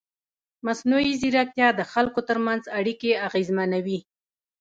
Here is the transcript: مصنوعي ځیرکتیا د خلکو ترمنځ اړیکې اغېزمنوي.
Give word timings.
مصنوعي 0.65 1.13
ځیرکتیا 1.21 1.67
د 1.75 1.81
خلکو 1.93 2.19
ترمنځ 2.29 2.63
اړیکې 2.77 3.11
اغېزمنوي. 3.27 3.99